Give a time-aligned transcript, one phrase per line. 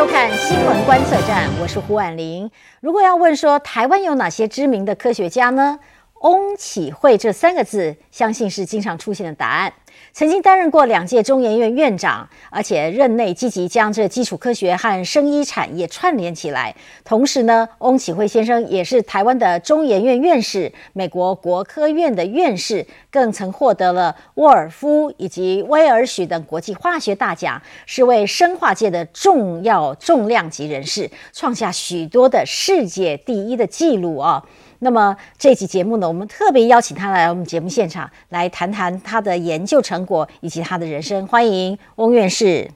[0.00, 2.50] 收看《新闻观测站》，我是胡婉玲。
[2.80, 5.78] 如果要问说台湾有哪些知名的科学家呢？
[6.20, 9.72] 翁启惠这三个字，相信是经常出现的答案。
[10.12, 16.76] 曾经担任过两届中研院院长，而且任内积极将这基础科学和生医产业串联起来。
[17.04, 34.44] 同时呢，翁启惠先生也是台湾的中研院院士、美国国科院的院士，更曾获得了沃尔夫以及威尔许等国际化学大奖，是为生化界的重要重量级人士，创下许多的世界第一的纪录啊。
[34.82, 41.26] 那么这期节目呢，我们特别邀请他来我们节目现场，来谈谈他的研究成果以及他的人生。
[41.26, 42.68] 欢迎翁院士。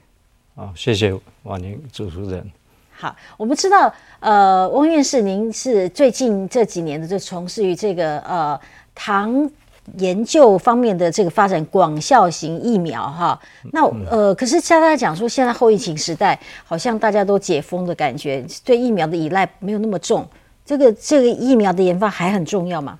[0.55, 2.49] 好，谢谢王宁主持人。
[2.91, 8.57] 好，我们知道，呃，翁院士，您是最近这几年的就从事于这个呃
[8.93, 9.49] 糖
[9.97, 13.37] 研究方面的这个发展广效型疫苗哈。
[13.73, 20.25] 那呃，可是像大家讲说，现在后疫情时代，好像大家都解封的感觉，对疫苗的依赖没有那么重。
[20.65, 22.97] 这个这个疫苗的研发还很重要吗？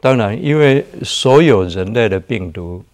[0.00, 2.84] 当然，因为所有人类的病毒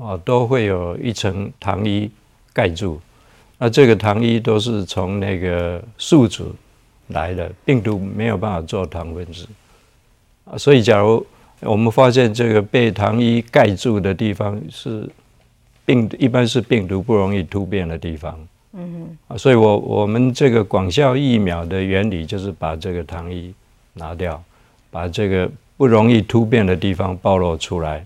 [0.00, 2.10] 啊，都会有一层糖衣
[2.52, 3.00] 盖住。
[3.58, 6.54] 那这个糖衣都是从那个宿主
[7.08, 9.46] 来的，病毒没有办法做糖分子
[10.44, 10.56] 啊。
[10.56, 11.24] 所以，假如
[11.60, 15.08] 我们发现这个被糖衣盖住的地方是
[15.84, 18.38] 病，一般是病毒不容易突变的地方。
[18.72, 23.52] 嗯哼啊，所以我我们这个广效疫苗的原理就是把这个糖衣
[23.94, 24.42] 拿掉，
[24.90, 28.04] 把这个不容易突变的地方暴露出来，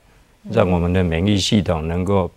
[0.51, 2.31] 让我们的免疫系统能够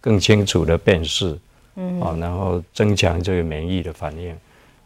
[0.00, 1.38] 更清楚的辨识，
[1.76, 4.34] 嗯，啊，然后增强这个免疫的反应。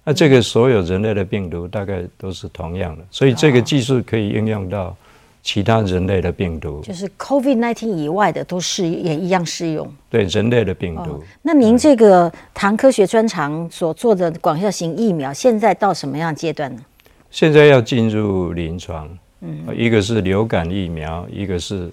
[0.05, 4.97] 那这个所有人类的病毒大概都是同样的，所以这个技术可以应用到。
[5.45, 9.87] 其他人类的病毒，就是 COVID-19 以外的，都是也一样适用。
[10.09, 11.23] 对人类的病毒。
[11.43, 16.83] 那您这个糖科学专长所做的广效型疫苗，现在到什么样阶段呢？
[17.31, 19.07] 现在要进入临床。
[19.43, 21.93] 嗯，一个是流感疫苗，一个是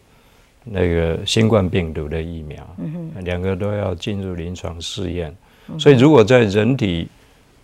[0.63, 2.75] 那个新冠病毒的疫苗。
[2.77, 5.35] 嗯哼，两个都要进入临床试验。
[5.77, 7.09] 所以，如果在人体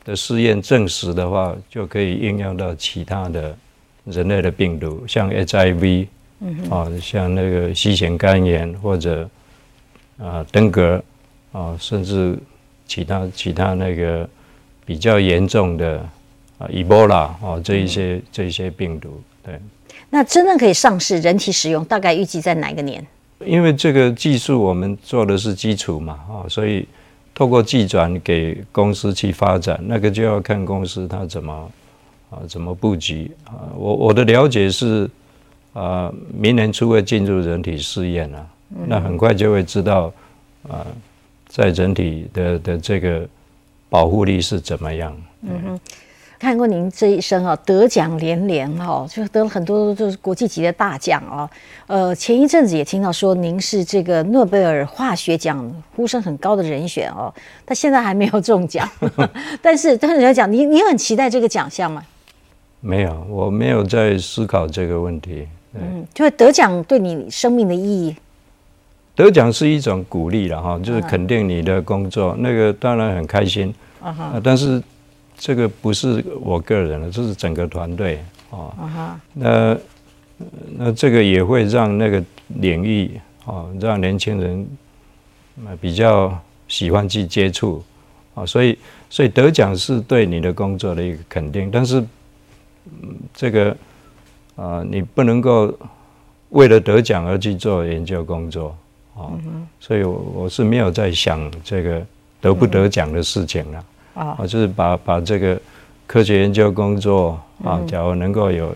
[0.04, 3.58] 的试验证实的话，就可以应用到其他的。
[4.10, 6.08] 人类的病毒，像 HIV，
[6.40, 9.30] 嗯啊，像那个新型肝炎或者
[10.18, 11.04] 啊登革
[11.52, 12.38] 啊，甚至
[12.88, 14.28] 其他其他那个
[14.86, 16.00] 比较严重的
[16.58, 19.60] 啊，Ebola 啊，这一些这一些病毒，对。
[20.10, 23.06] 那真正可以上市人体使用，大概预计在哪个年？
[23.46, 26.88] 因为这个技术我们做的是基础嘛，啊，所以
[27.36, 31.70] 透过寄转给公司去发展，那个就要看公司它怎么。
[32.30, 33.72] 啊，怎么布局啊？
[33.76, 35.10] 我我的了解是，
[35.74, 38.46] 啊，明年初会进入人体试验啊，
[38.86, 40.12] 那很快就会知道，
[40.68, 40.86] 啊，
[41.48, 43.26] 在人体的的这个
[43.90, 45.16] 保护力是怎么样。
[45.44, 45.80] 嗯哼，
[46.38, 51.50] 看过您这一生啊，得奖连连哈，就得了很多就是国际级的大奖啊。
[51.88, 57.34] 呃，前一阵子也听到说您是这个诺贝尔化学奖呼声很高的人选哦，
[57.64, 58.86] 但现在还没有中奖。
[59.64, 62.04] 但是，但是来讲，你你很期待这个奖项吗？
[62.80, 65.48] 没有，我没有在思考这个问题。
[65.74, 68.16] 嗯，就是得奖对你生命的意义。
[69.16, 74.42] 得奖是一种鼓励了哈，就是肯定你的工作，那个当然很开心啊哈。
[74.44, 74.82] 但是
[75.38, 79.20] 这个不是我个人的，这是整个团队啊哈。
[79.34, 79.78] 那
[80.78, 82.24] 那这个也会让那个
[82.60, 84.68] 领域啊，让年轻人
[85.82, 86.36] 比较
[86.68, 87.84] 喜欢去接触
[88.36, 88.46] 啊。
[88.46, 88.78] 所以，
[89.10, 92.04] 所以得奖是对你的工作的一个肯定，但是。
[93.02, 93.76] 嗯，这个
[94.56, 95.74] 啊，你不能够
[96.50, 98.76] 为了得奖而去做研究工作
[99.16, 99.32] 啊，
[99.80, 102.06] 所以，我我是没有在想这个
[102.40, 105.60] 得不得奖的事情了啊，我就是把把这个
[106.06, 108.76] 科学研究工作啊，假如能够有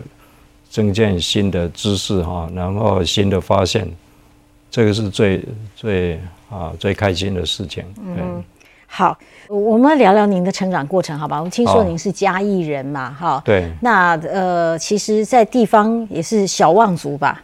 [0.68, 3.88] 增建新的知识哈，然后新的发现，
[4.70, 5.44] 这个是最
[5.76, 6.20] 最
[6.50, 7.84] 啊最开心的事情。
[8.04, 8.42] 嗯，
[8.94, 9.16] 好。
[9.48, 11.38] 我们聊聊您的成长过程，好吧？
[11.38, 13.42] 我们听说您是嘉义人嘛，哈。
[13.44, 13.70] 对。
[13.80, 17.42] 那呃，其实，在地方也是小望族吧？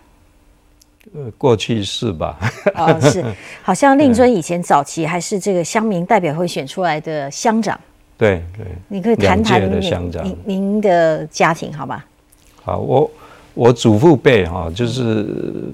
[1.15, 2.39] 呃，过去是吧？
[2.75, 3.25] 哦，是。
[3.63, 7.79] 好像令尊以前早期还是这个乡民代表会选出来的乡长。
[8.17, 8.67] 对对。
[8.89, 9.61] 你可以谈谈
[10.23, 12.05] 您您的家庭，好吧？
[12.63, 13.11] 好，我
[13.55, 15.27] 我祖父辈哈，就是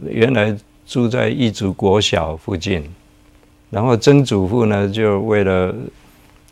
[0.09, 0.57] 原来
[0.87, 2.83] 住在义族国小附近，
[3.75, 5.75] 然后曾祖父呢，就为了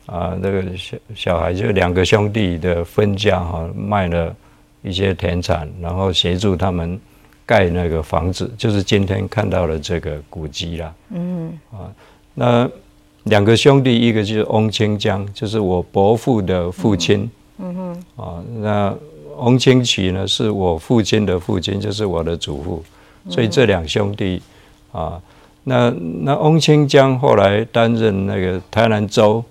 [0.07, 4.35] 啊，那个小小孩就两个兄弟的分家哈，卖了
[4.83, 6.99] 一些田产，然后协助他们
[7.47, 10.95] 盖那个房子，就是今天看到的这个古迹啦。
[11.11, 11.87] 嗯，啊，
[12.35, 12.69] 那
[13.25, 17.31] 两个兄弟，一个就是翁清江，就是我伯父的父亲。
[17.59, 18.05] 嗯哼。
[18.17, 18.93] 啊，那
[19.37, 22.83] 翁清渠呢，是我父亲的父亲，就是我的祖父。
[23.31, 24.43] 所以这两兄弟，
[24.91, 25.23] 啊，
[25.65, 25.91] 那
[26.23, 29.45] 那翁清江后来担任那个台南州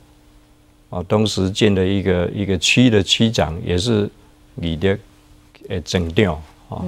[0.90, 4.10] 啊东石县的一个一个区的区长，也是
[4.56, 4.98] 你的
[5.70, 6.84] 呃整调啊。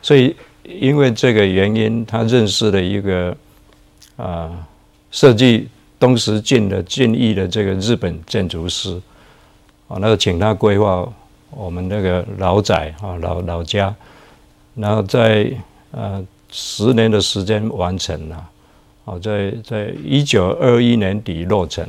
[0.00, 3.36] 所以因为这个原因，他认识了一个
[4.16, 4.66] 啊
[5.10, 5.68] 设计。
[6.00, 9.02] 东石建的建议的这个日本建筑师
[9.88, 11.04] 啊，那个请他规划
[11.50, 13.92] 我们那个老宅啊老老家，
[14.76, 15.52] 然后在
[15.90, 18.48] 呃十年的时间完成了，啊，
[19.16, 21.86] 在在一九二一年底落成。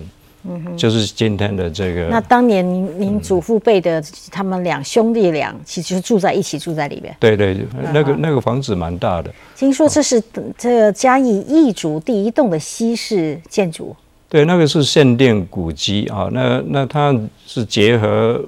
[0.48, 2.08] 嗯哼就是今天的这个。
[2.08, 4.02] 那当年您您祖父辈的
[4.32, 7.14] 他们两兄弟俩，其实住在一起，住在里面。
[7.20, 7.58] 对对，
[7.94, 9.30] 那个那个房子蛮大的。
[9.58, 10.24] 听说这是
[10.58, 13.94] 这个嘉义义族第一栋的西式建筑。
[14.30, 17.14] 对，那个是限定古迹啊，那那它
[17.46, 18.42] 是结合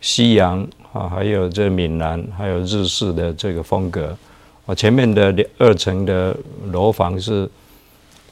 [0.00, 4.16] 西洋啊，还有这闽南，还有日式的这个风格。
[4.66, 6.36] 啊，前面的二层的
[6.72, 7.48] 楼房是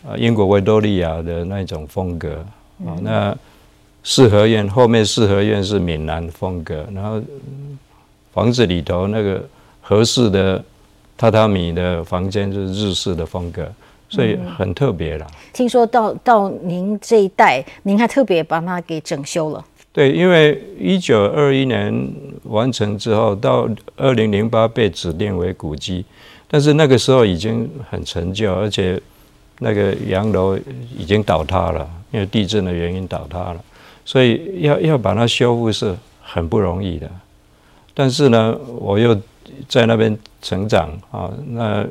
[0.07, 2.45] 啊英国维多利亚的那种风格。
[2.85, 3.37] 啊，那
[4.03, 7.23] 四合院后面四合院是闽南风格，然后
[8.33, 9.43] 房子里头那个
[9.81, 10.59] 合适的
[11.17, 13.67] 榻榻米的房间是日式的风格，
[14.11, 15.27] 所以很特别了。
[15.53, 19.65] 听说到到您这一代，您还特别把它给整修了。
[19.93, 22.13] 对，因为一九二一年
[22.43, 26.05] 完成之后，到二零零八被指定为古迹，
[26.49, 29.01] 但是那个时候已经很陈旧，而且
[29.59, 30.59] 那个洋楼
[30.97, 31.89] 已经倒塌了。
[32.11, 33.61] 因为地震的原因倒塌了，
[34.05, 37.11] 所以要要把它修复是很不容易的。
[37.93, 39.21] 但是呢，我又
[39.69, 41.85] 在那边成长啊，那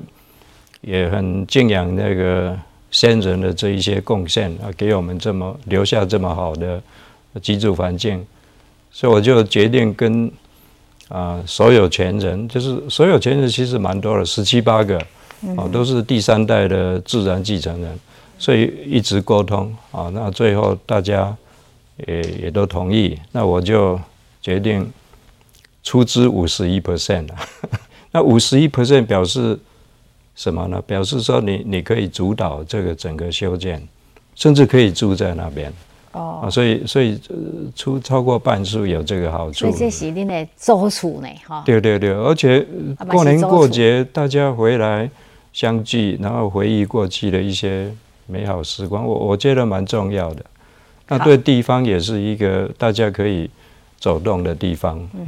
[0.80, 2.57] 也很敬仰那个
[2.89, 6.81] 先人的这一些贡献啊，给我们这么留下这么好的
[7.42, 8.25] 居住环境，
[8.92, 10.31] 所以我就决定跟
[11.10, 14.98] 啊所有权人，就是所有权人其实蛮多的，十七八个
[15.57, 18.00] 啊，都是第三代的自然继承人。
[18.40, 21.34] 所以一直沟通啊，那最后大家
[22.07, 23.98] 也也都同意，那我就
[24.42, 24.92] 决定
[25.81, 27.36] 出资五十一 percent 了。
[28.12, 29.57] 那五十一 percent 表示
[30.36, 30.81] 什么呢？
[30.86, 33.81] 表示说你你可以主导这个整个修建，
[34.36, 35.72] 甚至可以住在那边。
[36.12, 37.19] 哦，所以所以
[37.75, 39.60] 出超过半数有这个好处。
[39.60, 41.63] 所以这是你的租处呢，哈。
[41.66, 42.66] 对对对，而且
[43.07, 45.10] 过年过节大家回来
[45.53, 47.89] 相聚，然后回忆过去的一些。
[48.25, 50.45] 美好时光，我我觉得蛮重要的。
[51.09, 53.50] 那对地方也是一个大家可以
[54.00, 54.97] 走动的地方。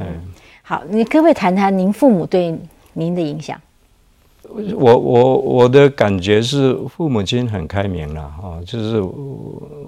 [0.62, 2.58] 好，你可不可以谈谈您父母对
[2.94, 3.60] 您的影响？
[4.48, 8.98] 我我我的感觉是父母亲很开明了哈，就是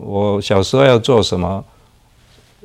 [0.05, 1.64] 我小时候要做什么，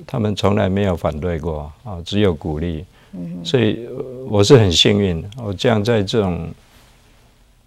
[0.05, 2.83] 他们从来没有反对过啊，只有鼓励。
[3.13, 3.87] 嗯，所以
[4.29, 6.49] 我是很幸运，我这样在这种。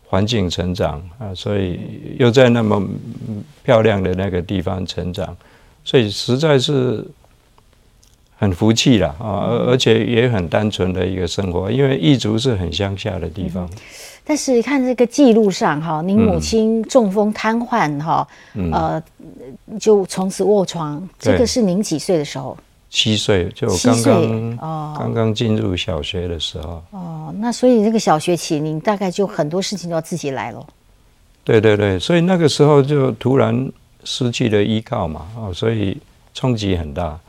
[0.08, 1.80] 环境成长啊，所以
[2.18, 2.80] 又在那么
[3.64, 5.36] 漂亮的那个地方成长，
[5.84, 7.04] 所以实在是
[8.38, 9.48] 很福气了啊！
[9.48, 13.68] 而而且也很单纯的一个生活，因为异族是很乡下的地方。
[14.28, 18.26] 但是看这个记录上哈，您母亲中风瘫痪哈，
[18.72, 19.02] 呃，
[19.80, 21.08] 就从此卧床。
[21.18, 22.56] 这个是您几岁的时候？
[22.96, 30.66] 七岁就刚刚哦，刚刚进入小学的时候哦，那所以这个小学起，你大概就很多事情都要自己来了。
[31.44, 33.70] 对对对，所以那个时候就突然
[34.04, 35.98] 失去了依靠嘛，哦，所以
[36.32, 37.20] 冲击很大。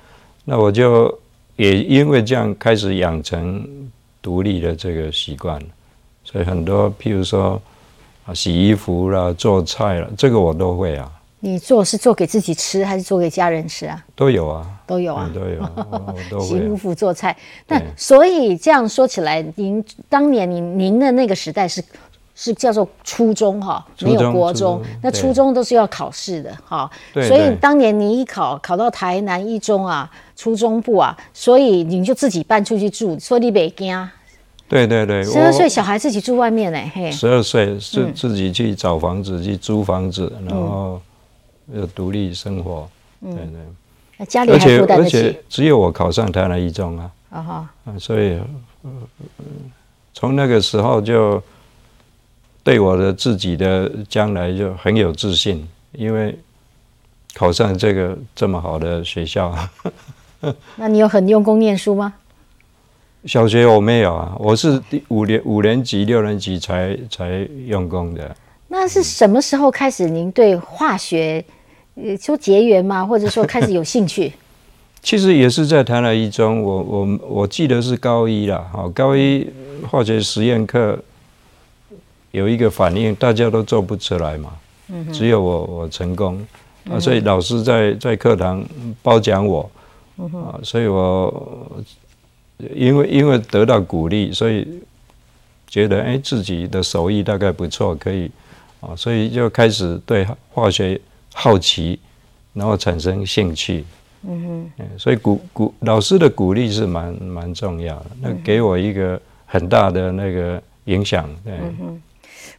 [0.46, 1.14] 那我就
[1.58, 3.62] 也因为这样开始养成
[4.22, 5.62] 独立的这个习惯，
[6.24, 7.62] 所以很多譬如说
[8.26, 11.12] 啊，洗衣服啦、做菜了，这个我都会啊。
[11.40, 14.04] 你做是做给自己吃，还是做给家人吃啊？
[14.16, 16.40] 都有啊，都有啊，都有。
[16.42, 21.84] 洗衣服、做菜，但所以这样说起来，您当年您您的那个时代是
[22.34, 26.90] 是叫做初中哈，没有国中，那初中都是要考试的哈。
[27.14, 34.12] 所以当年你一考考到台南一中啊，初中部啊，所以你就自己搬出去住，说你北京啊。
[34.68, 37.12] 对对对，十二岁小孩自己住外面呢，嘿。
[37.12, 41.00] 十二岁是自己去找房子，去租房子，然后。
[41.74, 42.90] 要独立生活，
[43.22, 43.46] 对对，
[44.18, 45.18] 那家里还负担得起。
[45.18, 47.70] 而且只有我考上台南一中啊，啊哈，
[48.00, 48.40] 所以
[50.14, 51.42] 从那个时候就
[52.64, 56.38] 对我的自己的将来就很有自信，因为
[57.34, 59.54] 考上这个这么好的学校。
[60.76, 62.14] 那你有很用功念书吗？
[63.26, 68.34] 小学我没有啊，我是第五年五年级六年级才才用功的。
[68.70, 70.08] 那是什么时候开始？
[70.08, 71.44] 您对化学
[71.98, 73.06] 呃，说结缘吗？
[73.06, 74.32] 或者说开始有兴趣？
[75.02, 79.48] 其实也是在台南一中，我我我记得是高一啦，好，高一
[79.90, 81.00] 化学实验课
[82.32, 84.54] 有一个反应，大家都做不出来嘛，
[84.90, 86.46] 嗯只有我我成功
[86.92, 88.64] 啊，所以老师在在课堂
[89.02, 89.70] 褒奖我，
[90.18, 91.84] 啊，所以我
[92.76, 94.68] 因为因为得到鼓励，所以
[95.68, 98.30] 觉得哎自己的手艺大概不错，可以
[98.82, 101.00] 啊，所以就开始对化学
[101.40, 102.00] 好奇，
[102.52, 103.86] 然后产生兴趣。
[104.24, 111.30] 嗯哼，所以鼓鼓老师的鼓励是蛮蛮重要的，那给我一个很大的那个影响。
[111.46, 112.02] 嗯哼，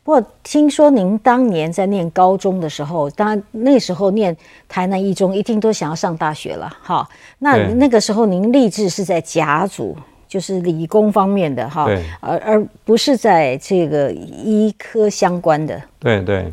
[0.05, 4.35] 不过听说您当年在念高中的时候，当然那时候念
[4.69, 7.07] 台南一中，一定都想要上大学了，哈。
[7.41, 9.97] 那那个时候您立志是在甲组，
[10.29, 11.89] 就是理工方面的，哈，
[12.21, 15.83] 而而不是在这个医科相关的。
[15.99, 16.53] 对对，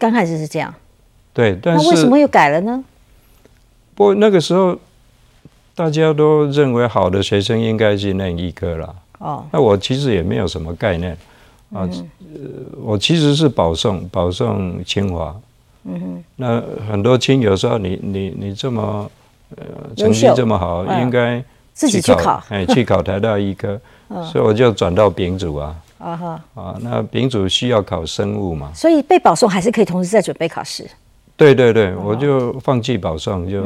[0.00, 0.74] 刚开始是这样。
[1.34, 2.82] 对，但是为什么又改了呢？
[3.94, 4.78] 不过那个时候，
[5.74, 8.94] 大家都认为好的学生应该去念医科了。
[9.18, 11.12] 哦，那我其实也没有什么概念
[11.72, 11.82] 啊。
[11.82, 11.90] 呃，
[12.82, 15.34] 我其实是保送，保送清华。
[15.84, 16.24] 嗯哼。
[16.36, 19.10] 那很多亲友说你你你这么
[19.56, 19.64] 呃
[19.96, 23.80] 成绩这么好，应该自己去考，哎， 去考台大医科。
[24.30, 25.76] 所以我就转到丙组啊。
[25.98, 26.44] 啊哈。
[26.54, 28.70] 啊，那丙组需要考生物嘛？
[28.74, 30.88] 所以被保送还是可以同时在准备考试。
[31.36, 33.62] 对对对，我就放弃保送，就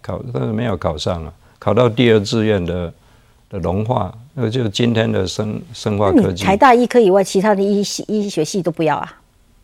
[0.00, 1.32] 考，但是没有考上啊。
[1.58, 2.92] 考到第二志愿的
[3.50, 6.44] 的农化，那就今天的生生化科技。
[6.44, 9.12] 台大医科以外，其他的医系医学系都不要啊？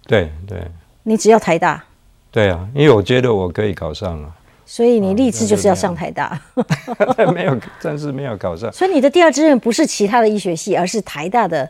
[0.06, 0.62] 对对。
[1.04, 1.84] 你只要台大？
[2.32, 4.30] 对啊，因为我觉得我可以考上啊。
[4.66, 6.40] 所以你立志就是要上台大？
[7.32, 8.72] 没有， 暂时没有考上。
[8.72, 11.68] 所以你的第二志愿不是其他的医学系，而是台大的。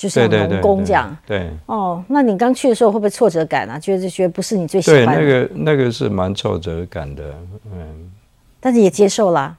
[0.00, 3.78] 就是农工这样，对哦，那你刚去的时候会不会挫折感啊？
[3.78, 5.14] 觉得觉得不是你最喜欢的？
[5.14, 7.22] 对，那个那个是蛮挫折感的，
[7.70, 8.10] 嗯，
[8.58, 9.54] 但是也接受啦。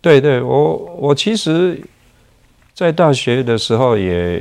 [0.00, 1.76] 对对，我我其实，
[2.72, 4.40] 在大学的时候也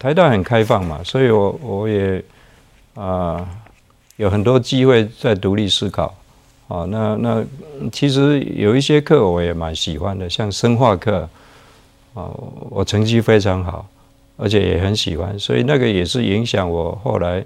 [0.00, 2.20] 台大很开放嘛，所以我我也
[2.94, 3.48] 啊
[4.16, 6.12] 有很多机会在独立思考
[6.66, 6.84] 啊。
[6.86, 7.44] 那那
[7.92, 11.28] 其实有一些课我也蛮喜欢的，像生化课
[12.14, 12.26] 啊，
[12.68, 13.86] 我成绩非常好。
[14.40, 17.44] 而且也很喜欢，所以那个也是影响我后来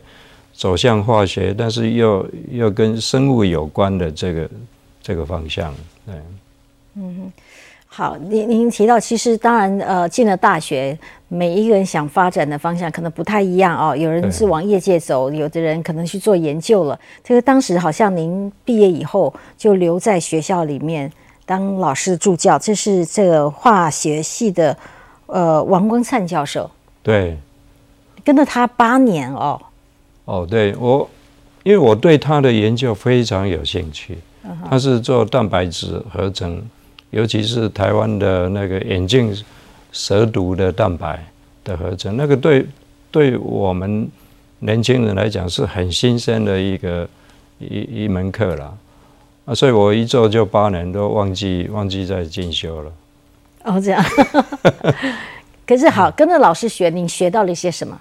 [0.53, 4.51] 走向化学，但是又又跟生物有关的这个
[5.03, 5.75] 这个方向。
[6.05, 6.15] 对，
[6.97, 7.33] 嗯，
[7.87, 10.97] 好，您您提到，其实当然，呃，进了大学，
[11.29, 13.97] 每一个人想发展的方向可能不太一样哦。
[13.97, 17.01] 有人是往业界走，有的人可能去做研究了。
[17.25, 21.11] 这个当时好像您毕业以后就留在学校里面
[21.47, 24.77] 当老师助教，这是这个化学系的
[25.27, 26.71] 呃王光灿教授。
[27.03, 27.37] 对，
[28.25, 29.61] 跟了他八年哦。
[30.25, 31.09] 哦，对我，
[31.65, 34.19] 因为我对他的研究非常有兴趣。
[34.69, 36.61] 他是做蛋白质合成，
[37.11, 39.33] 尤其是台湾的那个眼镜
[39.93, 41.25] 蛇毒的蛋白
[41.63, 42.67] 的合成，那个对
[43.11, 44.09] 对我们
[44.59, 47.09] 年轻人来讲是很新鲜的一个
[47.59, 48.77] 一一门课了。
[49.45, 52.93] 啊，所以我一做就八年，都忘记忘记在进修了。
[53.65, 54.05] 哦，这样。
[55.67, 58.01] 可是好，跟着老师学，你学到了一些什么？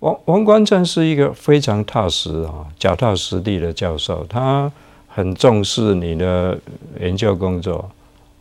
[0.00, 4.70] 王王冠正是一个非常踏实啊、脚踏实地的教授，他
[5.08, 6.58] 很重视你的
[7.00, 7.88] 研究工作，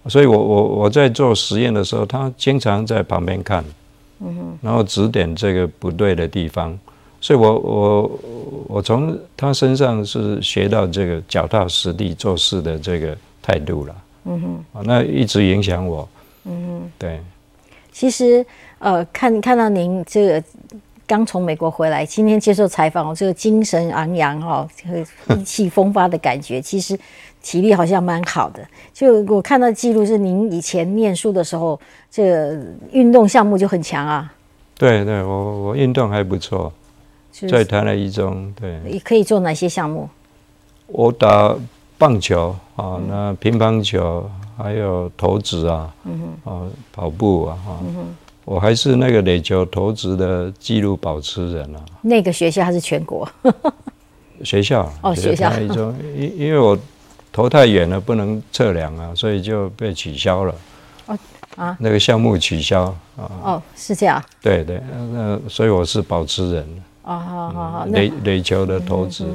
[0.07, 3.63] 所以我我我在做实验的时候，他经常在旁边看，
[4.19, 6.77] 嗯哼，然后指点这个不对的地方，
[7.21, 8.19] 所以我我
[8.67, 13.95] 我从他身上是学到这个脚踏实地做事的这个态度了，
[14.25, 16.09] 嗯哼，啊，那一直影响我，
[16.43, 17.21] 嗯哼，对。
[17.93, 18.45] 其实，
[18.79, 20.43] 呃，看看到您这个
[21.05, 24.67] 刚从美国回来，今天接受采访，这个精神昂扬哈，
[25.37, 26.99] 意气风发的感觉， 其实
[27.41, 28.65] 体力好像蛮好的。
[28.91, 32.59] 就我看到记录是您以前念书的时候，这个
[32.91, 34.33] 运动项目就很强啊。
[34.75, 36.73] 对对，我我运动还不错，
[37.47, 38.79] 在台南一中，对。
[38.83, 40.09] 你可以做哪些项目？
[40.87, 41.55] 我打
[41.97, 44.27] 棒球啊，那乒乓球。
[44.57, 47.79] 还有投掷啊，嗯啊，跑步啊，哈，
[48.45, 51.79] 我还是那个垒球投掷的纪录保持人啊。
[52.01, 53.27] 那个学校还是全国？
[54.43, 56.77] 学校哦，学校一中，因因为我
[57.31, 60.55] 投太远了，不能测量啊，所以就被取消了。
[61.05, 61.17] 哦
[61.55, 62.83] 啊，那个项目取消
[63.15, 63.31] 啊。
[63.43, 64.21] 哦，是这样。
[64.41, 64.81] 对对，
[65.13, 66.83] 那所以我是保持人。
[67.03, 69.25] 哦，好好好，垒垒球的投掷，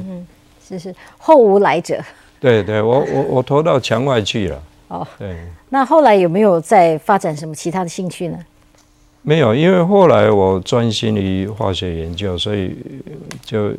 [0.67, 1.99] 是是后无来者。
[2.39, 4.61] 对对，我我我投到墙外去了。
[4.89, 5.37] 哦，对。
[5.69, 8.37] 那后来有没有再发展什么其他的兴趣呢？
[9.21, 12.75] 没有，因为后来我专心于化学研究，所以
[13.43, 13.71] 就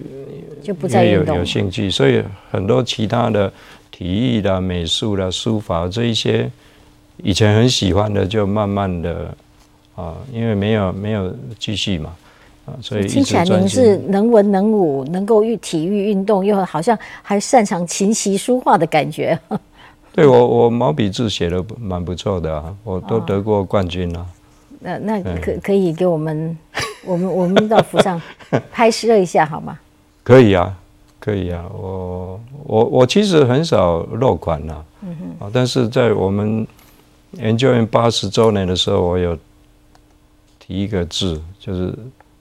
[0.62, 3.50] 就不再有有兴趣，所以很多其他的
[3.90, 6.48] 体育啦、美术啦、书法这一些
[7.22, 9.34] 以前很喜欢的，就慢慢的
[9.96, 12.14] 啊，因为没有没有继续嘛
[12.66, 13.96] 啊，所以一听起来您是。
[14.08, 19.36] 能文能武，能够运体育运动，又好像还擅长琴棋书画的感觉。
[20.20, 24.26] 对我我毛笔字写的蛮不错的啊，我都得过冠军啊。
[24.80, 26.56] 那那可可以给我们，
[27.04, 28.20] 我们我们到府上
[28.72, 29.78] 拍摄一下好吗？
[30.22, 30.76] 可以啊，
[31.18, 34.84] 可以啊，我我我其实很少落款呐、
[35.38, 36.66] 啊，但是在我们
[37.32, 39.36] 研究院八十周年的时候，我有
[40.58, 41.94] 提一个字，就是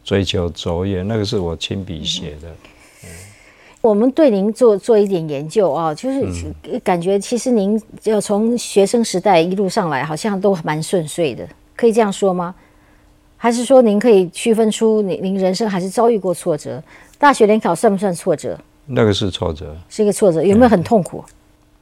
[0.04, 2.48] 追求卓越，那个是我亲笔写的。
[3.82, 12.54] 我们对您做做一点研究啊，就是感觉其实您就从学生时代一路上来，好像都蛮顺遂的，可以这样说吗？
[13.38, 16.84] 还是说您可以区分出您您人生还是遭遇过挫折？
[17.18, 18.60] 大学联考算不算挫折？
[18.86, 21.24] 那个是挫折，是一个挫折，有没有很痛苦？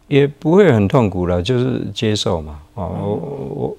[0.07, 2.59] 也不会很痛苦了，就是接受嘛。
[2.75, 3.77] 啊，我我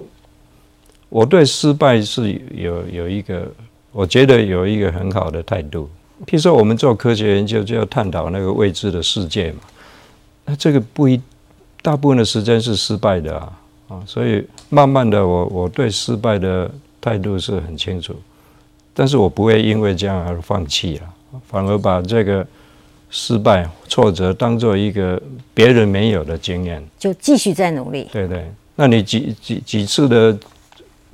[1.08, 3.46] 我对失败是有有一个，
[3.92, 5.88] 我觉得有一个很好的态度。
[6.26, 9.60] 譬如说，我们做科学研究就要探讨那个未知的世界嘛，
[10.44, 11.20] 那这个不一，
[11.80, 13.52] 大部分的时间是失败的啊
[13.88, 16.70] 啊，所以慢慢的我我对失败的
[17.00, 18.14] 态度是很清楚，
[18.92, 22.46] 但是我不会因为这样而放弃了，反而把这个
[23.10, 25.20] 失败挫折当做一个
[25.54, 26.84] 别人没有的经验。
[26.98, 28.08] 就继续再努力。
[28.12, 30.37] 对对，那你几几几次的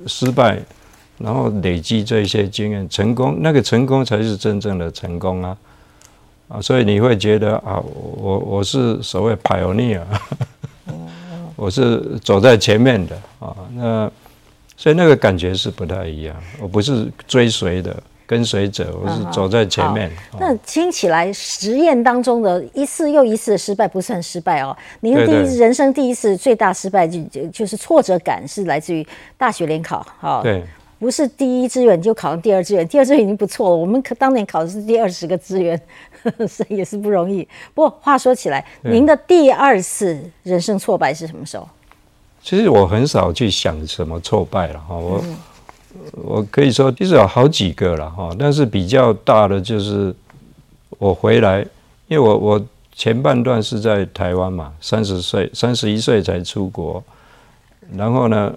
[0.07, 0.59] 失败，
[1.17, 5.57] 然后累积这些经验，成功那个成功才是真正的成功啊
[6.49, 6.61] 啊！
[6.61, 7.81] 所以你会觉得啊，
[8.17, 10.01] 我我是所谓 pioneer，
[11.55, 13.55] 我是走在前面的啊。
[13.75, 14.11] 那
[14.75, 17.95] 所以那个感觉是不太一样，我不是追随的
[18.27, 20.09] 跟随者，我是走在前面。
[20.31, 24.75] 啊那听起来实验当中的一次又一次的失败不算失败哦。
[24.99, 30.61] 您的第一人生第一次最大失败就就就是挫折感是来自于大学联考，哈、对
[30.97, 33.75] 不是第一志愿就考上第二志愿，第二志愿已经不错了。
[33.75, 35.79] 我们可当年考的是第二十个志愿，
[36.47, 37.47] 所以也是不容易。
[37.73, 41.67] 不过话说起来，您的第二次人生挫败是什么时候？
[42.41, 45.23] 其实我很少去想什么挫败了哈，我、
[46.11, 50.15] 我可以说其实有好几个了哈，但是比较大的就是
[50.97, 51.61] 我回来，
[52.07, 57.03] 因为我我前半段是在台湾嘛，三十岁三十一岁才出国，
[57.95, 58.53] 然后呢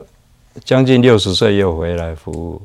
[0.64, 2.62] 将近六十岁又回来服务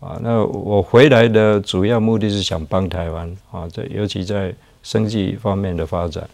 [0.00, 6.28] 啊，那我回来的主要目的是想帮台湾啊，这尤其在生计方面的发展，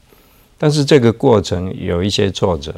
[0.58, 2.74] 但是这个过程有一些挫折。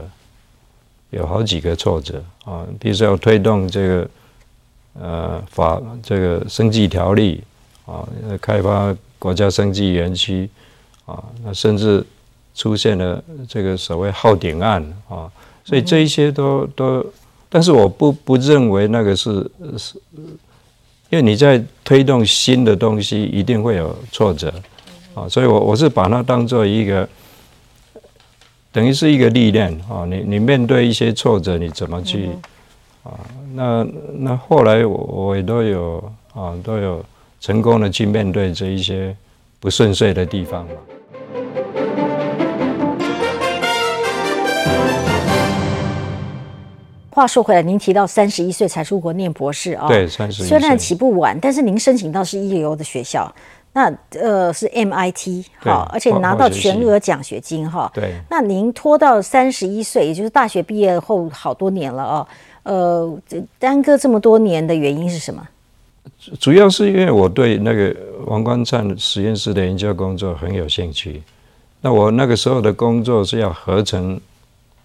[1.11, 4.11] 有好几个挫折啊，比如说要推动这个
[5.01, 7.43] 呃法这个生技条例
[7.87, 8.07] 啊，
[8.41, 10.51] 开发国家生技园区
[11.07, 12.05] 啊，那甚至
[12.57, 15.31] 出现了这个所谓耗顶案啊，
[15.65, 17.07] 所以这一些都都，
[17.49, 19.95] 但是我不不认为那个是是，
[21.11, 24.53] 因为你在推动新的东西，一定会有挫折
[25.15, 27.09] 啊，所以我我是把它当做一个。
[28.73, 32.29] 等于是一个历练啊，你你面对一些挫折，你怎么去
[33.03, 33.11] 啊？
[33.55, 33.87] 那
[34.19, 37.03] 那后来我我也都有啊，都有
[37.41, 39.17] 成功的去面对这一些
[39.61, 40.73] 不顺遂的地方嘛。
[47.17, 53.35] 话说回来，您提到三十一岁才出国念博士啊、对，三十一虽然，起步晚，但是您申请到是一流的学校，
[53.73, 57.91] 那呃是 MIT 对哈，而且拿到全额奖学金哈。
[57.95, 62.29] 对那您拖到三十一岁，也就是大学毕业后好多年了哦，
[62.65, 65.49] 呃，这耽搁这么多年的原因是什么？
[66.39, 71.23] 主要是因为我对那个王冠灿实验室的研究工作很有兴趣。
[71.81, 74.21] 那我那个时候的工作是要合成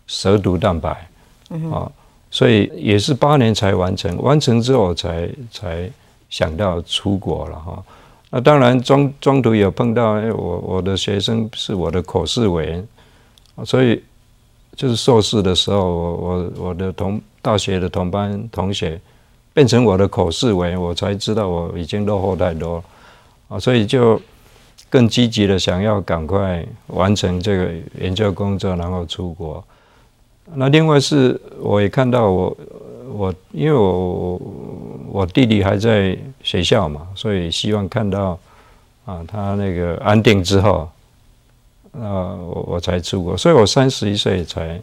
[0.07, 0.89] 蛇毒蛋白，
[1.69, 1.91] 啊，
[2.31, 4.17] 所以也是八年才完成。
[4.23, 5.91] 完成之后才才
[6.29, 7.83] 想到出国了哈。
[8.31, 12.87] 那当然中中途有碰到，我我的学生是我的口试委员，
[13.65, 14.01] 所以
[14.77, 18.97] 就是硕士的时候，我我我的同大学的同班同学
[19.53, 22.83] 变成我的口试委员，我才知道我已经落后太多了
[23.49, 24.19] 啊，所以就
[24.89, 29.61] 更积极的想要赶快完成这个研究工作，然后出国。
[30.53, 32.57] 那另外是我也看到我
[33.13, 34.41] 我因为我我
[35.11, 38.37] 我弟弟还在学校嘛，所以希望看到
[39.05, 40.89] 啊他那个安定之后，
[41.91, 44.81] 呃我我才出国，所以我三十一岁才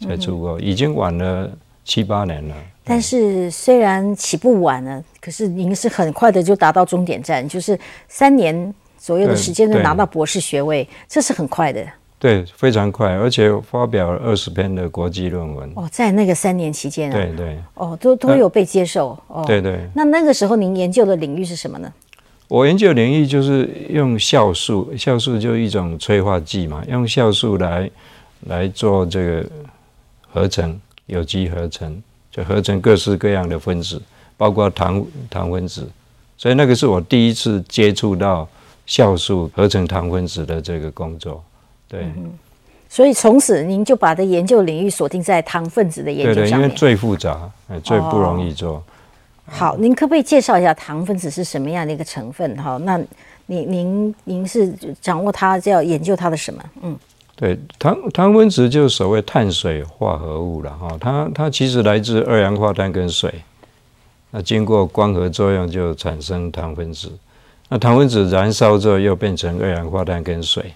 [0.00, 1.50] 才出国，已经晚了
[1.84, 2.54] 七八年了。
[2.82, 7.78] 但是虽然起步晚了，可是您是很快的就达到终点站，就是
[8.08, 11.84] 三年左右的时间就拿到博士学位，这是很快的。
[12.18, 15.70] 对，非常快，而且发表了二十篇的国际论文。
[15.74, 19.18] 哦，在那个三年期间啊，对对，哦，都都有被接受。
[19.26, 19.86] 哦，对对。
[19.94, 21.92] 那那个时候您研究的领域是什么呢？
[22.48, 27.90] 我研究领域就是用酵素，酵素就是一种催化剂嘛，用酵素来
[28.46, 29.46] 来做这个
[30.32, 34.00] 合成有机合成，就合成各式各样的分子，
[34.38, 35.86] 包括糖糖分子。
[36.38, 38.48] 所以那个是我第一次接触到
[38.86, 41.44] 酵素合成糖分子的这个工作。
[41.88, 42.04] 对，
[42.88, 47.48] 所以从此您就把的研究领域锁定在糖分子的研究上面，因为最复杂，
[47.82, 48.82] 最不容易做。
[49.48, 52.56] 好，您可不可以介绍一下糖分子是什么样的一个成分？
[52.56, 53.00] 哈，那
[53.46, 56.60] 您您您是掌握它，要研究它的什么？
[56.82, 56.98] 嗯，
[57.36, 63.32] 对，糖糖分子就是所谓碳水化合物了哈，它它其实来自二氧化碳跟水，
[64.32, 67.12] 那经过光合作用就产生糖分子，
[67.68, 70.74] 那糖分子燃烧之后又变成二氧化碳跟水。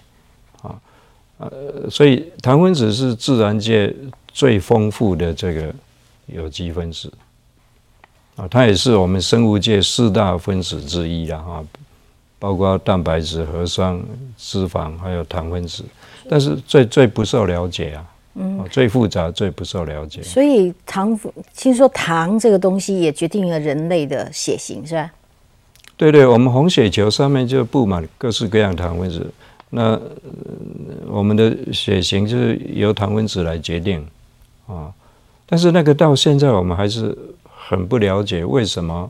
[1.41, 3.91] 呃，所以糖分子是自然界
[4.31, 5.73] 最丰富的这个
[6.27, 7.11] 有机分子
[8.35, 11.63] 啊，它也是我们生物界四大分子之一了哈，
[12.37, 13.99] 包括蛋白质、核酸、
[14.37, 15.83] 脂肪，还有糖分子，
[16.29, 20.21] 但是最最不受了解啊，嗯，最复杂、最不受了解。
[20.21, 21.19] 所以糖，
[21.55, 25.11] 听说糖这个东西也决定了人类的血型，是吧？
[25.97, 29.29] 对对，我们红血球上面就布满各式各样糖分子。
[29.73, 29.97] 那
[31.07, 34.05] 我们的血型就是由糖分子来决定
[34.67, 34.91] 啊，
[35.45, 39.09] 但是那个到现在我们还是很不了解为什么，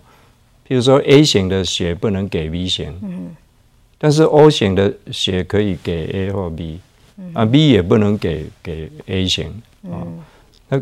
[0.68, 3.36] 譬如说 A 型的血不能给 B 型，嗯，
[3.98, 6.80] 但是 O 型的血可以给 A 或 B，
[7.34, 9.50] 啊 B 也不能给给 A 型
[9.90, 10.06] 啊，
[10.70, 10.82] 那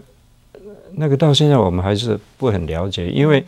[0.92, 3.46] 那个到现在我们还是不很了解，因为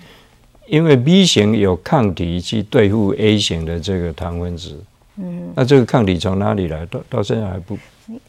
[0.66, 4.80] 因为 B 型有抗体去对付 A 型的这个糖分子。
[5.24, 6.84] 嗯，那这个抗体从哪里来？
[6.88, 7.78] 到到现在还不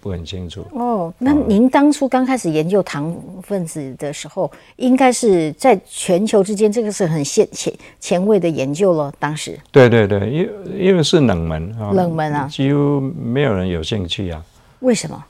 [0.01, 0.63] 不很清楚。
[0.73, 9.11] 哦，那您当初刚开始研究糖分子的时候，应该是在全球之间，这个是很先前前卫的研究了。
[9.19, 14.45] 当时，对对对，因因为是冷门啊，冷门啊，几乎没有人有兴趣啊。
[14.81, 15.25] 为什么？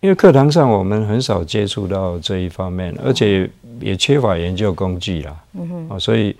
[0.00, 5.36] 因为课堂上我们很少接触到这一方面，而且也缺乏研究工具啦。
[5.54, 6.34] 嗯哼，啊，所以。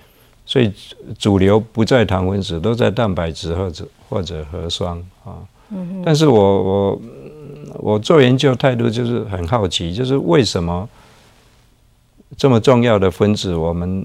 [0.50, 0.68] 所以
[1.16, 5.38] 主流不在糖分子，都在蛋白质或者或者核酸啊。
[5.70, 7.00] 嗯但是我我
[7.74, 10.88] 我做研究态度就是很好奇，就是为什么
[12.36, 14.04] 这么重要的分子，我们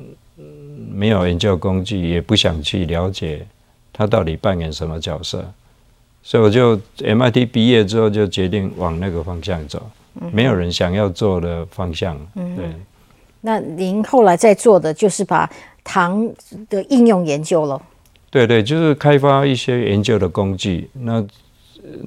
[0.94, 3.44] 没有研究工具，也不想去了解
[3.92, 5.44] 它到底扮演什么角色。
[6.22, 9.82] 所以我就 MIT 毕业之后就决定往那个方向走，
[10.32, 12.16] 没有人想要做的方向。
[12.36, 12.56] 嗯。
[12.56, 12.66] 对。
[13.42, 15.50] 那您后来在做的就是把。
[15.86, 16.28] 糖
[16.68, 17.82] 的应用研究了，
[18.30, 20.90] 对对，就是开发一些研究的工具。
[20.92, 21.24] 那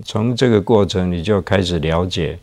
[0.05, 2.37] 从这个过程，你就开始了解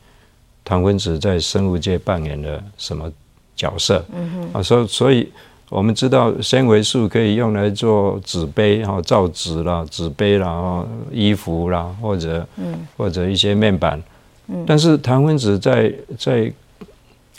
[0.63, 3.12] 糖分子在生物界扮演了什么
[3.56, 4.04] 角色。
[4.13, 5.30] 嗯哼，啊，所所以
[5.69, 14.02] 我们知道纤维素可以用来做纸杯，哈，造纸啦、纸杯啦、哈，衣服啦，或者嗯，或者一些面板。
[14.48, 16.52] 嗯，但是糖分子在在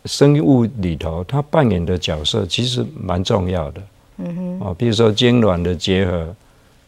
[0.06, 3.82] 生物里头，它扮演的角色其实蛮重要的。
[4.18, 6.34] 嗯哼，啊，比如说精卵的结合、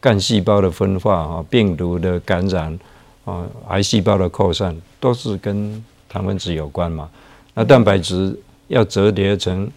[0.01, 2.79] 干细胞的分化、啊，病毒的感染、
[3.25, 7.09] 啊，癌细胞的扩散，都是跟糖分子有关嘛。
[7.55, 8.35] 那蛋白质
[8.69, 9.71] 要折叠成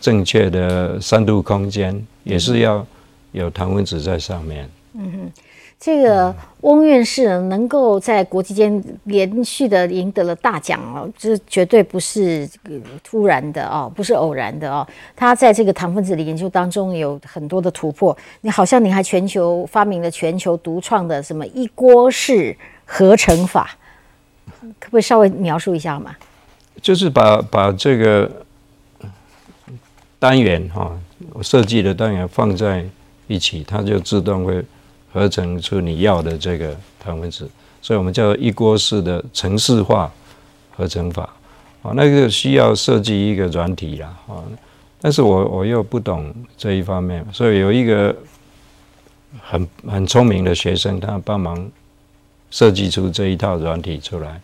[0.00, 2.84] 正确的三度空间，也是要
[3.32, 4.68] 有糖分子在上面。
[4.94, 5.32] 嗯哼。
[5.80, 12.48] 这个翁院士能够在国际间连续的赢得了大奖哦，这绝对不是
[13.04, 14.84] 突然的哦，不是偶然的哦。
[15.14, 18.16] 他在这个糖分子的研究当中有很多的突破。
[18.40, 23.70] 你好像你还全球发明了全球独创的什么一锅式合成法，
[24.80, 26.16] 可不可以稍微描述一下嘛？
[26.82, 28.28] 就是把把这个
[30.18, 30.90] 单元哈，
[31.34, 32.84] 我设计的单元放在
[33.28, 34.64] 一起，它就自动会。
[35.18, 37.48] 合成出你要的这个糖分子，
[37.82, 40.10] 所以我们叫一锅式的程式化
[40.76, 41.28] 合成法。
[41.80, 44.42] 啊，那个需要设计一个软体啦啊，
[45.00, 48.14] 但是我我又不懂这一方面，所以有一个
[49.40, 51.70] 很很聪明的学生，他帮忙
[52.50, 54.40] 设计出这一套软体出来，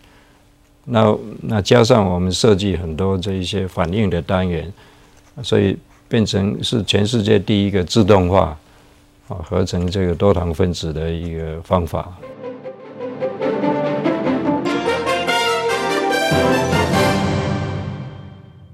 [0.85, 4.73] 那那加上我们设计很多这一些反应的单元，
[5.43, 5.77] 所以
[6.09, 8.57] 变成是全世界第一个自动化。
[9.29, 12.13] 啊，合成这个多糖分子的一个方法。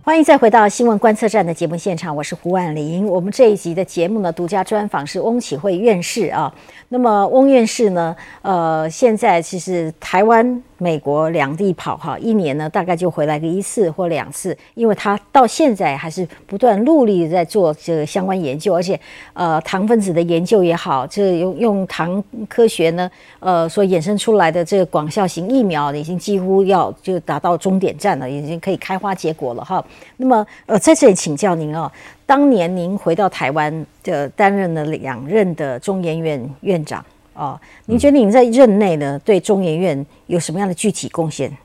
[0.03, 3.07] 欢迎再回到新闻观测站的节目现场，我是胡婉玲。
[3.07, 6.53] 我们这一集的节目呢，独家专访是翁启慧院士啊。
[6.89, 10.63] 那么翁院士呢，呃，现在其实台湾。
[10.81, 18.99] 美国两地跑哈，一年呢大概就回来个一次或两次，因为他到现在还是不断努力在做这个相关研究，而且
[19.35, 29.85] 呃糖分子的研究也好，这用用糖科学呢呃所衍生出来的这个广效型疫苗已经几乎要就达到终点站了，已经可以开花结果了哈。
[30.17, 31.93] 那么呃在这里请教您哦，
[32.25, 37.05] 当年您回到台湾的担任了两任的中研院院长。
[37.33, 41.57] 哦，您觉得您在任内呢，对中研院有什么样的具体贡献？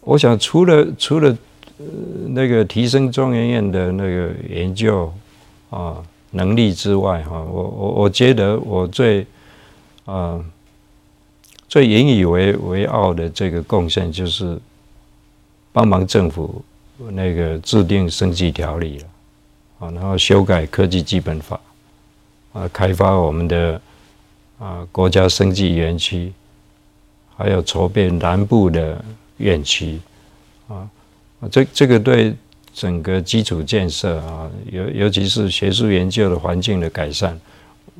[0.00, 1.36] 我想，除了除了
[2.28, 5.12] 那个提升中研院的那个研究
[5.70, 9.24] 啊能力之外，哈，我我我觉得我最
[10.06, 10.42] 啊
[11.68, 14.58] 最引以为为傲的这个贡献，就是
[15.70, 16.64] 帮忙政府
[17.12, 19.06] 那个制定生计条例了
[19.80, 21.60] 啊，然后修改科技基本法
[22.52, 23.80] 啊，开发我们的。
[24.58, 26.32] 啊，国家生技园区，
[27.36, 29.04] 还有筹备南部的
[29.36, 30.00] 院区，
[30.66, 30.88] 啊，
[31.50, 32.34] 这这个对
[32.72, 37.38] 整个基础建设啊，尤尤其是学术研究的环境的改善，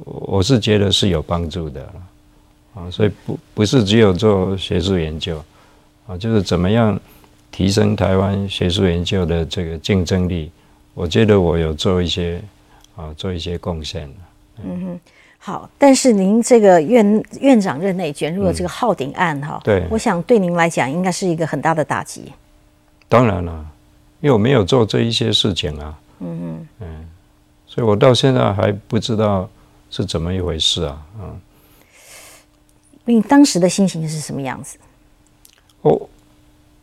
[0.04, 1.92] 我是觉得是有帮助的，
[2.74, 5.44] 啊，所以不不是只有做学术研究，
[6.06, 6.98] 啊，就是怎么样
[7.50, 10.50] 提升台湾学术研究的这个竞争力，
[10.94, 12.40] 我觉得我有做一些
[12.96, 14.10] 啊，做一些贡献
[14.64, 15.00] 嗯哼。
[15.46, 22.32] 好，但是您这个院院长任内卷入了这个浩鼎案哈，对，我想对您来讲应该是一个很大的打击。
[23.08, 23.64] 当然了，
[24.20, 27.08] 因为我没有做这一些事情啊，嗯嗯嗯，
[27.64, 29.48] 所以我到现在还不知道
[29.88, 31.40] 是怎么一回事啊，嗯。
[33.04, 34.76] 你当时的心情是什么样子？
[35.80, 36.10] 我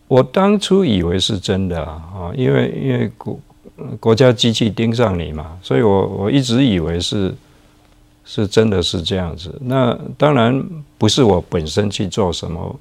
[0.07, 3.39] 我当初以为是真的啊，因为因为国
[3.99, 7.35] 国家机器盯上你嘛，所以我我一直以为是。
[8.25, 10.63] 是真的是这样子，那当然
[10.97, 12.79] 不是我本身去做什么，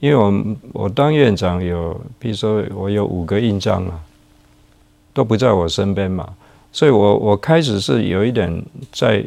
[0.00, 3.98] 因为我我当院长有，比如说我有五个印章啊，
[5.14, 6.28] 都不在我身边嘛，
[6.70, 9.24] 所以我我开始是有一点在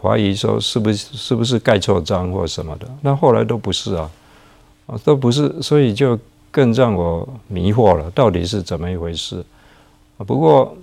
[0.00, 4.10] 怀疑说是不是是不是盖错章或什么的，那后来都不是啊，
[4.86, 6.18] 啊都不是，所以就
[6.50, 9.44] 更让我迷惑了，到底是怎么一回事？
[10.26, 10.76] 不过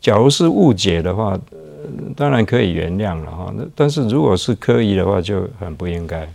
[0.00, 1.38] 假如是误解的话。
[2.16, 6.28] 当然可以原谅了哈，那但是如果是刻意的话，就很不应该。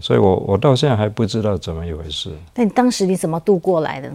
[0.00, 2.30] 所以我我到现在还不知道怎么一回事。
[2.54, 4.10] 那你当时你怎么度过来的？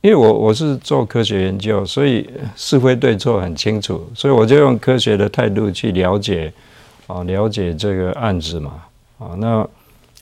[0.00, 6.52] 因为我我是做科学研究，所以是非对错很清楚，所以我就用科学的态度去了解
[7.06, 8.82] 啊，了解这个案子嘛
[9.18, 9.68] 啊，那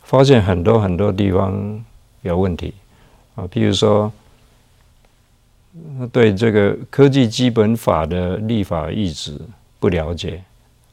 [0.03, 1.85] 发现很多很多地方
[2.23, 2.75] 有问题
[3.35, 4.11] 啊，譬如说。
[6.13, 9.37] 对这个科技基本法的立法意志
[9.81, 10.43] 不了解，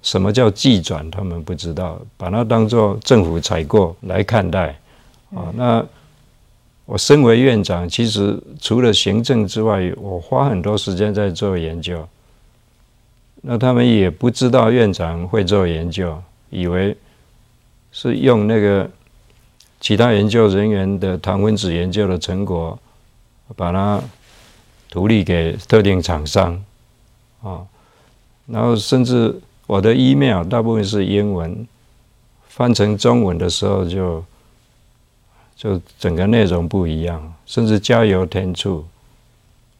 [0.01, 4.75] 什么叫技转，他们不知道，把它当做政府采购来看待
[5.33, 5.53] 啊。
[5.55, 5.85] 那
[6.85, 12.07] 我身为院长，其实除了行政之外，我花很多时间在做研究。
[13.41, 16.19] 那他们也不知道院长会做研究，
[16.49, 16.97] 以为
[17.91, 18.89] 是用那个
[19.79, 22.77] 其他研究人员的糖分子研究的成果，
[23.55, 24.01] 把它。
[24.95, 26.63] 独立给特定厂商，
[27.43, 27.59] 啊，
[28.45, 31.67] 然后甚至我的 email 大部分是英文，
[32.47, 34.23] 翻成中文的时候就
[35.57, 38.85] 就整个内容不一样，甚至加油添醋，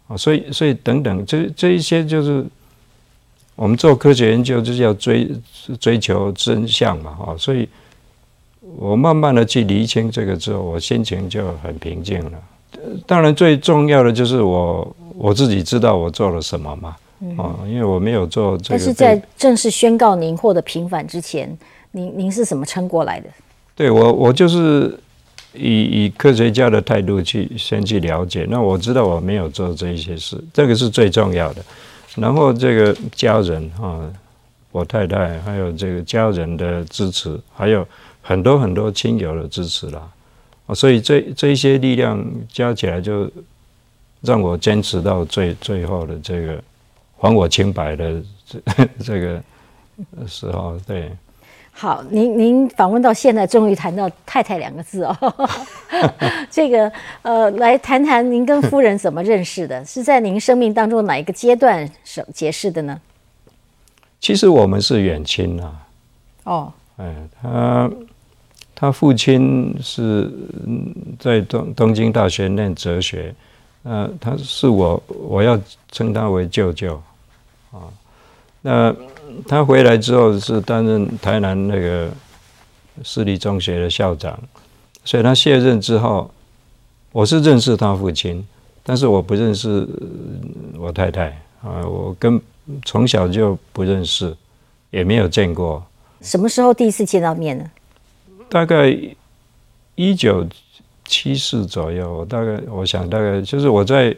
[0.09, 2.45] 啊，所以所以等等，这这一些就是
[3.55, 5.31] 我们做科学研究就是要追
[5.79, 7.69] 追求真相嘛，啊，所以
[8.59, 12.37] 我慢慢的去厘清这个之后，我心情就很平静了。
[13.07, 14.93] 当然最重要的就是我。
[15.17, 16.95] 我自己知道我做了什么嘛？
[17.37, 18.69] 啊，因为我没有做这个。
[18.71, 21.57] 但是在正式宣告您获得平反之前，
[21.91, 23.29] 您您是怎么撑过来的？
[23.73, 24.99] 对我，我就是
[25.53, 28.45] 以以科学家的态度去先去了解。
[28.49, 31.63] 那我知道我没有做这一些事，这个是最重要的。
[32.15, 34.01] 然后这个家人啊，
[34.71, 37.87] 我太太还有这个家人的支持，还有
[38.21, 40.07] 很多很多亲友的支持啦。
[40.67, 43.31] 啊，所以这这一些力量加起来就。
[44.25, 46.61] 让我坚持到最最后的这个
[47.17, 48.59] 还我清白的这
[49.03, 49.41] 这个
[50.27, 51.11] 时候，对。
[51.77, 55.49] 好，您您访问到现在，终于谈到太太两个字哦。
[56.49, 56.89] 这个
[57.21, 59.83] 呃，来谈谈您跟夫人怎么认识的？
[59.83, 62.99] 是在您生命当中哪一个阶段是结识的呢？
[64.21, 65.87] 其实我们是远亲啊。
[66.45, 66.73] 哦。
[66.95, 67.91] 哎，他
[68.73, 70.31] 他父亲是
[71.19, 73.35] 在东东京大学念哲学。
[73.85, 75.59] 呃，他是我我要
[75.91, 77.01] 称他为舅舅
[77.71, 77.85] 啊。
[78.61, 78.93] 那
[79.47, 82.09] 他回来之后是担任台南那个
[83.03, 84.37] 私立中学的校长，
[85.03, 86.31] 所以他卸任之后，
[87.11, 88.43] 我是认识他父亲，
[88.81, 89.87] 但是我不认识
[90.79, 91.27] 我太太
[91.61, 92.41] 啊，我跟
[92.85, 94.35] 从小就不认识，
[94.89, 95.85] 也没有见过。
[96.21, 97.69] 什么时候第一次见到面呢？
[98.49, 98.97] 大概
[99.93, 100.47] 一九
[101.05, 104.15] 七四左右，我大概我想大概就是我在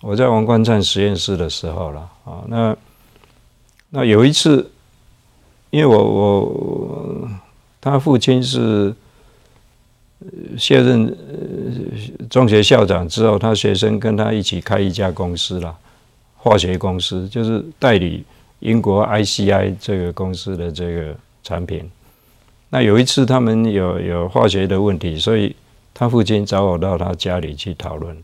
[0.00, 2.76] 我在王冠灿实验室的时候了啊，那。
[3.92, 4.70] 那有一次，
[5.70, 7.28] 因为我我
[7.80, 8.94] 他父亲是
[10.56, 11.12] 卸任
[12.30, 15.76] 中学校长之后，他学生跟他一起开一家公司了，
[16.36, 18.22] 化学公司，就是代理
[18.60, 21.90] 英国 ICI 这个公司的这个产品。
[22.68, 25.56] 那有一次他们有有化学的问题，所以
[26.00, 28.16] 他父亲找我到他家里去讨论，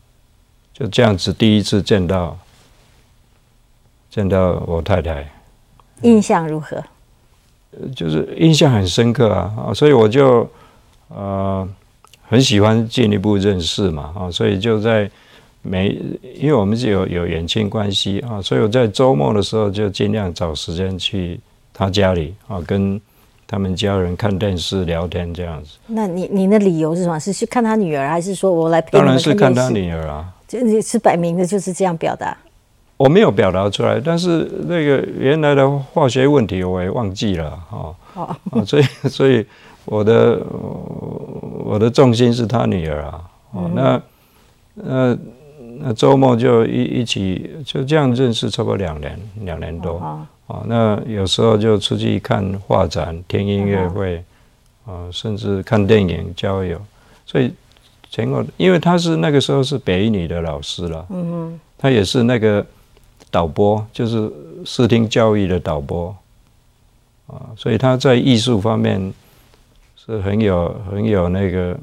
[0.72, 2.34] 就这样子第一次见到
[4.08, 5.30] 见到我太太。
[6.00, 6.82] 印象如何？
[7.94, 10.48] 就是印象很深刻啊啊，所以我就
[11.08, 11.68] 呃
[12.26, 15.10] 很喜欢进一步认识嘛啊，所以就在
[15.60, 15.88] 每
[16.34, 21.38] 因为我们是有有远亲关系啊，所以我在周末的时候就尽量找时间去
[21.74, 22.98] 他家里啊，跟
[23.46, 25.78] 他们家人看电视聊天这样子。
[25.87, 27.18] 那你你的理由是什么？
[27.18, 28.98] 是去看他女儿，还是说我来陪？
[28.98, 32.37] 当然是看他女儿啊，就你是摆明的就是这样表达。
[32.96, 37.94] 我没有表达出来，但是那个原来的化学问题我也忘记了哦。
[38.14, 39.46] 哦，所以 所以
[39.85, 40.40] 我的
[41.64, 43.20] 我的重心是他女儿啊。
[43.52, 44.02] 哦，那
[44.74, 45.18] 那
[45.80, 49.92] 那周末就一一起就这样认识，差不多两年两年多。
[49.92, 50.26] 哦，
[50.66, 54.24] 那有时候就出去看画展、听音乐会，
[54.85, 56.80] 啊，甚至看电影、交友。
[57.24, 57.52] 所以
[58.11, 61.06] 前后，因为他是那个时候是北女的老师了。
[61.11, 62.64] 嗯哼，他也是那个。
[63.28, 64.32] 导播就是
[64.64, 66.16] 视听教育的导播
[67.26, 69.12] 啊，所以他在艺术方面
[69.96, 71.76] 是很有很有那个，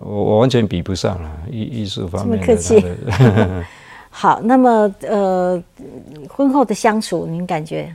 [0.00, 2.40] 我我完全比不上了艺艺术方面。
[2.40, 2.82] 这么客气。
[4.14, 5.60] 好，那么呃，
[6.28, 7.92] 婚后的相处，您感觉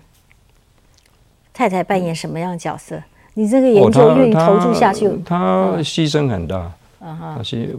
[1.54, 3.02] 太太扮演什么样的角色？
[3.36, 5.08] 你这个研究愿意投注下去？
[5.24, 6.58] 他牺牲很大。
[7.00, 7.40] 啊哈。
[7.44, 7.70] 牺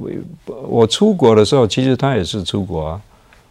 [0.47, 3.01] 我我出国的时候，其实他也是出国啊。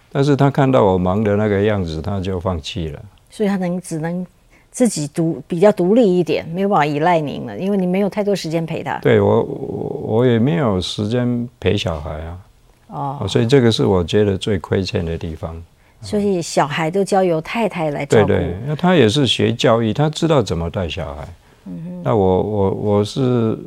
[0.10, 3.00] 但是他看到我忙的那个样子，他就放弃了。
[3.30, 4.26] 所以他能只能
[4.72, 8.98] 自己独比较独立一点，没有办法依赖您了，因为你没有太多时间陪他。
[9.00, 12.40] 对我，我我也没有时间陪小孩啊。
[12.88, 15.56] 哦，所以这个是我觉得最亏欠的地方。
[16.02, 18.28] 所以小孩都交由太太来照顾。
[18.28, 21.28] 对对，那他也是学教育，他知道怎么带小孩。
[21.66, 22.02] 嗯哼。
[22.04, 23.58] 那我我我是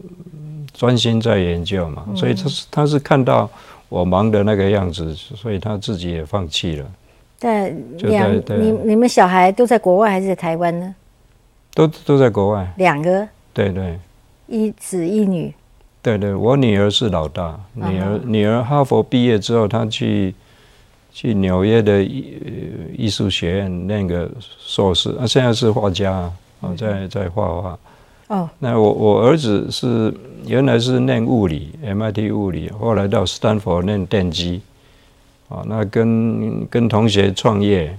[0.73, 3.49] 专心在研究嘛，所以他是他是看到。
[3.91, 6.87] 我忙的那个样子，所以他自己也放弃了。
[7.41, 10.95] 但两你你们小孩都在国外还是在台湾呢？
[11.75, 12.73] 都都在国外。
[12.77, 13.27] 两个。
[13.53, 13.99] 对对。
[14.47, 15.53] 一子一女。
[16.03, 20.35] 对对，我女儿是老大，女儿女儿哈佛毕业之后，她去
[21.13, 22.35] 去纽约的艺
[22.97, 26.13] 艺术学院念个硕士，啊，现在是画家
[26.61, 27.79] 啊，在在画画。
[28.29, 30.15] 哦，那我我儿子是
[30.47, 34.63] 原来是念物理，MIT 物理，后来到斯坦福念电机，
[35.49, 37.95] 啊，那跟跟同学创业，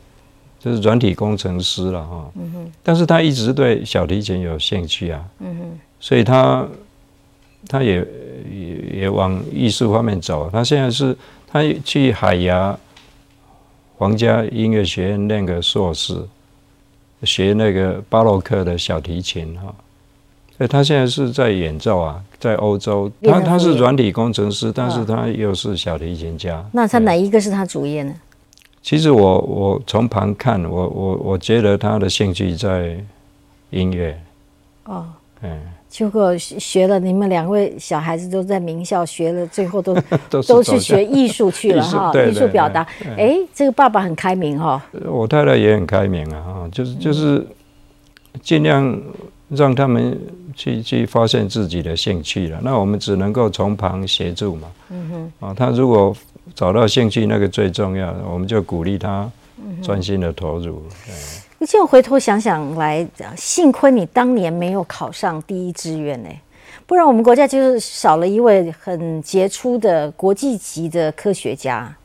[0.58, 2.32] 就是软体工程师了哈。
[2.36, 2.72] 嗯哼。
[2.82, 5.24] 但是他一直对小提琴有兴趣啊。
[5.40, 5.80] 嗯哼。
[6.00, 6.66] 所以他
[7.72, 8.06] 他也
[8.52, 10.50] 也也往艺术方面走。
[10.52, 11.16] 他现在是
[11.48, 12.78] 他去海牙
[13.98, 16.22] 皇家音乐学院念个硕士，
[17.24, 19.74] 学那个巴洛克的小提琴哈。
[20.58, 23.10] 哎，他现在是在演奏啊，在欧洲。
[23.24, 26.64] 他他是软体工程师，但是他又是小提琴家。
[26.74, 28.14] 那他哪一个是他主业呢？
[28.84, 32.98] 其实我我从旁看，我我我觉得他的兴趣在
[33.70, 34.20] 音乐。
[34.86, 35.06] 哦，
[35.42, 35.60] 嗯，
[35.92, 39.96] 结果学了，你们两位小孩子都在名校学了，最后都
[40.48, 42.82] 都去学艺术去了哈，艺术表达。
[43.18, 44.82] 哎，这个爸爸很开明哈。
[45.06, 47.46] 我太太也很开明啊，哈，就是就是
[48.42, 49.00] 尽量
[49.50, 50.18] 让他们。
[50.54, 54.68] 去去发现自己的兴趣了，那我们只能够从旁协助嘛。
[54.90, 55.10] 嗯
[55.40, 56.14] 哼，啊，他如果
[56.54, 59.32] 找到兴趣，那个最重要，我们就鼓励他
[59.82, 60.84] 专心的投入。
[61.08, 61.14] 你
[61.66, 63.08] 现在回头想想来，
[63.38, 66.30] 幸亏你当年没有考上第一志愿呢，
[66.88, 71.96] 不然我们国家就是少了一位很杰出的国际级的科学家。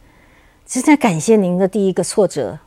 [0.66, 2.58] 实在感谢您的第一个挫折。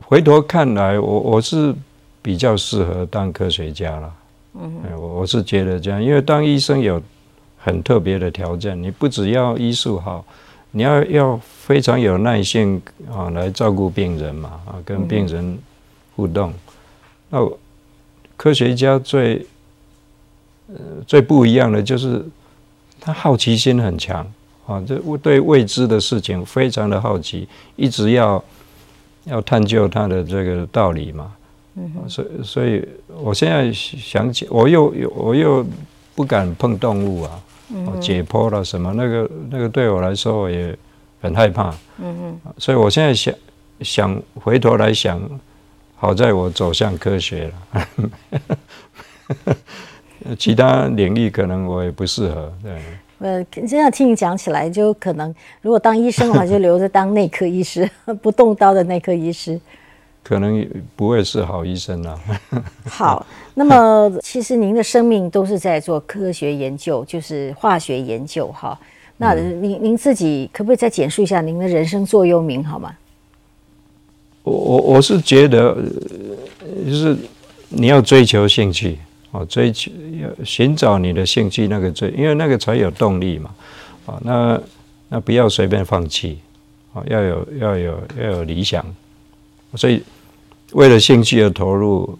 [0.00, 1.74] 回头看来，我我是
[2.20, 4.14] 比较适合当科学家了。
[4.54, 7.00] 嗯，我我是觉得这样，因为当医生有
[7.58, 10.24] 很特别的条件，你不只要医术好，
[10.72, 15.58] 你要要非常有耐性啊，来照顾病人嘛啊，跟病人
[16.16, 16.52] 互动。
[17.30, 17.38] 那
[18.36, 19.46] 科学家最
[20.68, 22.24] 呃最不一样的就是
[23.00, 24.26] 他好奇心很强
[24.66, 28.42] 啊，这对未知的事情非常的好奇，一直要
[29.24, 31.32] 要探究它的这个道理嘛。
[31.74, 35.66] 嗯，所以所以我现在想起，我又又我又
[36.14, 37.42] 不敢碰动物啊。
[38.02, 38.92] 解剖了什么？
[38.92, 40.76] 那个那个对我来说我也
[41.22, 41.70] 很害怕。
[41.96, 42.40] 嗯嗯。
[42.58, 43.34] 所以我现在想
[43.80, 45.18] 想回头来想，
[46.02, 49.54] 好在我走向科学了。
[50.36, 52.52] 其他领域可能我也不适合。
[52.60, 52.72] 对。
[53.20, 57.88] 呃，这样听你讲起来，就可能如果当医生的话，就留着当内科医师，
[58.20, 59.60] 不动刀的内科医师。
[60.24, 62.18] 可能不会是好医生啊。
[62.90, 63.24] 好，
[63.54, 68.76] 那么其实您的生命都是在做科学研究，就是化学研究哈。
[69.18, 72.92] 那您您自己可不可以再简述一下您的人生座右铭好吗？
[74.42, 75.76] 我我我是觉得，
[76.86, 77.16] 就是
[77.68, 78.98] 你要追求兴趣
[79.30, 79.90] 啊，追求
[80.20, 83.50] 要寻找你的兴趣那个追，因为那个才有动力嘛。
[84.04, 84.60] 啊，那
[85.08, 86.40] 那不要随便放弃
[86.92, 88.84] 啊，要有要有要有理想。
[89.76, 90.02] 所以，
[90.72, 92.18] 为了兴趣而投入，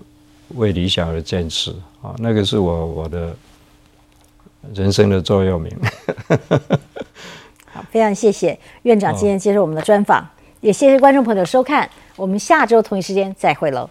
[0.55, 3.35] 为理想而坚持啊，那个是我我的
[4.73, 5.71] 人生的座右铭。
[7.73, 10.25] 好，非常谢谢院长今天接受我们的专访，
[10.61, 11.91] 也谢谢观众朋友收看，
[12.23, 13.91] 我们下周同一时间再会喽。